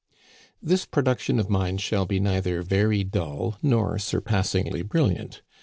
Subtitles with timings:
[0.63, 5.43] This production of mine shall be neither very dull nor surpassingly brilliant.